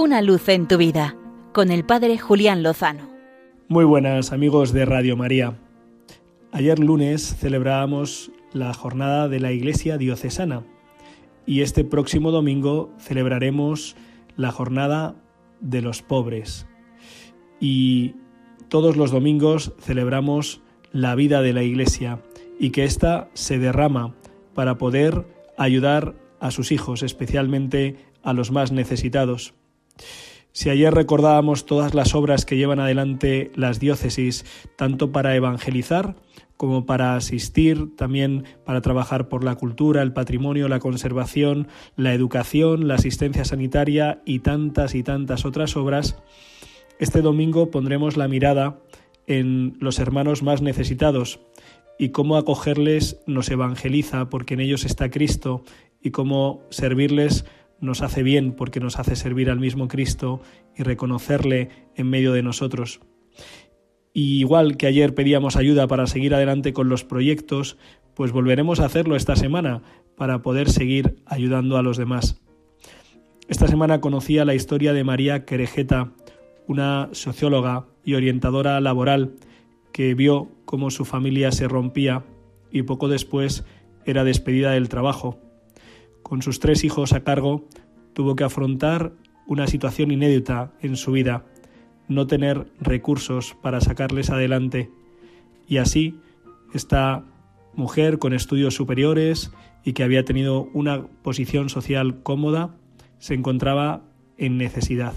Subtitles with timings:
[0.00, 1.16] Una luz en tu vida
[1.52, 3.10] con el Padre Julián Lozano.
[3.66, 5.58] Muy buenas amigos de Radio María.
[6.52, 10.62] Ayer lunes celebrábamos la jornada de la Iglesia Diocesana
[11.46, 13.96] y este próximo domingo celebraremos
[14.36, 15.16] la jornada
[15.60, 16.68] de los pobres.
[17.58, 18.14] Y
[18.68, 20.62] todos los domingos celebramos
[20.92, 22.22] la vida de la Iglesia
[22.60, 24.14] y que ésta se derrama
[24.54, 25.26] para poder
[25.56, 29.57] ayudar a sus hijos, especialmente a los más necesitados.
[30.52, 34.44] Si ayer recordábamos todas las obras que llevan adelante las diócesis,
[34.76, 36.16] tanto para evangelizar
[36.56, 42.88] como para asistir, también para trabajar por la cultura, el patrimonio, la conservación, la educación,
[42.88, 46.16] la asistencia sanitaria y tantas y tantas otras obras,
[46.98, 48.80] este domingo pondremos la mirada
[49.28, 51.38] en los hermanos más necesitados
[51.96, 55.62] y cómo acogerles nos evangeliza porque en ellos está Cristo
[56.02, 57.44] y cómo servirles
[57.80, 60.40] nos hace bien porque nos hace servir al mismo Cristo
[60.76, 63.00] y reconocerle en medio de nosotros.
[64.12, 67.76] Y igual que ayer pedíamos ayuda para seguir adelante con los proyectos,
[68.14, 69.82] pues volveremos a hacerlo esta semana
[70.16, 72.40] para poder seguir ayudando a los demás.
[73.48, 76.12] Esta semana conocía la historia de María Querejeta,
[76.66, 79.36] una socióloga y orientadora laboral
[79.92, 82.24] que vio cómo su familia se rompía
[82.70, 83.64] y poco después
[84.04, 85.38] era despedida del trabajo
[86.28, 87.64] con sus tres hijos a cargo,
[88.12, 89.12] tuvo que afrontar
[89.46, 91.46] una situación inédita en su vida,
[92.06, 94.90] no tener recursos para sacarles adelante.
[95.66, 96.20] Y así,
[96.74, 97.24] esta
[97.74, 99.52] mujer con estudios superiores
[99.84, 102.76] y que había tenido una posición social cómoda,
[103.18, 104.02] se encontraba
[104.36, 105.14] en necesidad.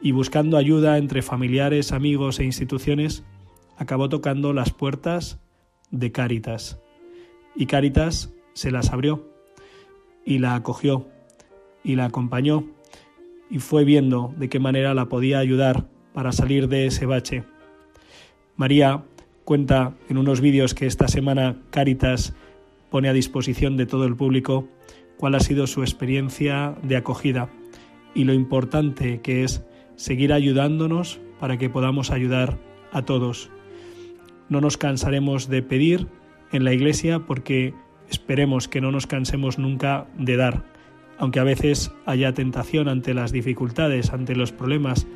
[0.00, 3.22] Y buscando ayuda entre familiares, amigos e instituciones,
[3.76, 5.38] acabó tocando las puertas
[5.92, 6.80] de Cáritas.
[7.54, 9.33] Y Cáritas se las abrió
[10.24, 11.06] y la acogió
[11.82, 12.64] y la acompañó
[13.50, 17.44] y fue viendo de qué manera la podía ayudar para salir de ese bache.
[18.56, 19.04] María
[19.44, 22.34] cuenta en unos vídeos que esta semana Cáritas
[22.90, 24.68] pone a disposición de todo el público
[25.18, 27.48] cuál ha sido su experiencia de acogida
[28.14, 29.64] y lo importante que es
[29.96, 32.58] seguir ayudándonos para que podamos ayudar
[32.92, 33.50] a todos.
[34.48, 36.08] No nos cansaremos de pedir
[36.52, 37.74] en la Iglesia porque
[38.10, 40.64] Esperemos que no nos cansemos nunca de dar,
[41.18, 45.06] aunque a veces haya tentación ante las dificultades, ante los problemas,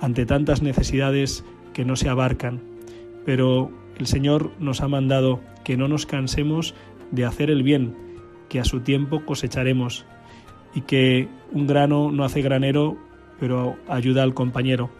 [0.00, 2.60] ante tantas necesidades que no se abarcan.
[3.24, 6.74] Pero el Señor nos ha mandado que no nos cansemos
[7.10, 7.94] de hacer el bien,
[8.48, 10.06] que a su tiempo cosecharemos,
[10.74, 12.96] y que un grano no hace granero,
[13.38, 14.90] pero ayuda al compañero.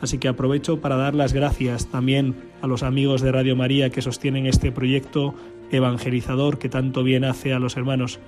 [0.00, 4.02] Así que aprovecho para dar las gracias también a los amigos de Radio María que
[4.02, 5.34] sostienen este proyecto
[5.70, 8.18] evangelizador que tanto bien hace a los hermanos,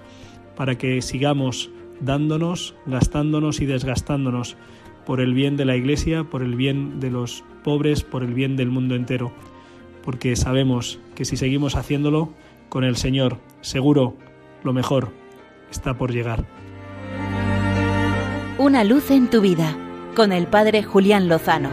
[0.57, 1.71] para que sigamos
[2.01, 4.57] dándonos, gastándonos y desgastándonos
[5.07, 8.57] por el bien de la Iglesia, por el bien de los pobres, por el bien
[8.57, 9.33] del mundo entero,
[10.03, 12.33] porque sabemos que si seguimos haciéndolo
[12.69, 14.17] con el Señor, seguro,
[14.63, 15.11] lo mejor
[15.71, 16.45] está por llegar.
[18.59, 19.77] Una luz en tu vida
[20.15, 21.71] con el Padre Julián Lozano.